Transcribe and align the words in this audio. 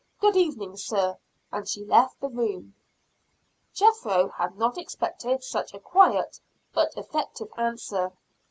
"Good 0.19 0.35
evening, 0.35 0.77
Sir!" 0.77 1.19
and 1.51 1.69
she 1.69 1.85
left 1.85 2.19
the 2.19 2.27
room. 2.27 2.73
Jethro 3.71 4.29
had 4.29 4.57
not 4.57 4.79
expected 4.79 5.43
such 5.43 5.75
a 5.75 5.79
quiet, 5.79 6.39
but 6.73 6.91
effective 6.97 7.53
answer. 7.55 8.11